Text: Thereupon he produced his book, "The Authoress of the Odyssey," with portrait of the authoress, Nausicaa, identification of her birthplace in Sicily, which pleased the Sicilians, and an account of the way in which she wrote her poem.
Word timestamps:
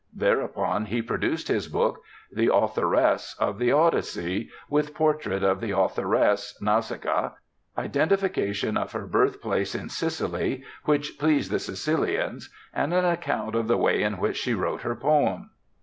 Thereupon 0.15 0.85
he 0.85 1.03
produced 1.03 1.47
his 1.47 1.67
book, 1.67 2.01
"The 2.31 2.51
Authoress 2.51 3.35
of 3.39 3.59
the 3.59 3.71
Odyssey," 3.71 4.49
with 4.67 4.95
portrait 4.95 5.43
of 5.43 5.61
the 5.61 5.77
authoress, 5.77 6.57
Nausicaa, 6.59 7.33
identification 7.77 8.77
of 8.77 8.93
her 8.93 9.05
birthplace 9.05 9.75
in 9.75 9.89
Sicily, 9.89 10.63
which 10.85 11.19
pleased 11.19 11.51
the 11.51 11.59
Sicilians, 11.59 12.51
and 12.73 12.95
an 12.95 13.05
account 13.05 13.53
of 13.53 13.67
the 13.67 13.77
way 13.77 14.01
in 14.01 14.17
which 14.17 14.37
she 14.37 14.55
wrote 14.55 14.81
her 14.81 14.95
poem. 14.95 15.51